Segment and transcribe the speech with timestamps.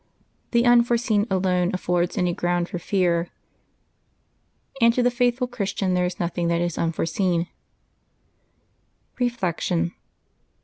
[0.49, 3.29] The unforeseen alone affords any ground for fear;
[4.81, 7.41] and to the faithful Christian there is nothing that is un foreseen.
[7.43, 9.91] LIVES OF TEE SAINTS 11 Reflection.